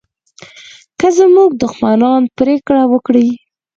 که 0.99 1.07
زموږ 1.17 1.49
دښمنان 1.63 2.21
پرېکړه 2.37 2.81
وکړي 2.91 3.27